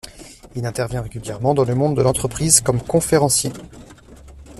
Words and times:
Il 0.55 0.65
intervient 0.65 1.03
régulièrement 1.03 1.53
dans 1.53 1.63
le 1.63 1.75
monde 1.75 1.95
de 1.95 2.01
l'entreprise 2.01 2.61
comme 2.61 2.81
conférencier. 2.81 3.53